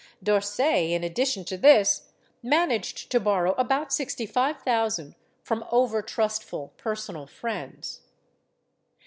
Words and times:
D'Orsay, 0.23 0.93
in 0.93 1.03
addition 1.03 1.45
to 1.45 1.57
this, 1.57 2.09
managed 2.41 3.11
to 3.11 3.19
borrow 3.19 3.51
about 3.51 3.93
sixty 3.93 4.25
five 4.25 4.59
thousand 4.63 5.13
from 5.43 5.63
overtrustful 5.71 6.75
personal 6.77 7.27
friends. 7.27 8.01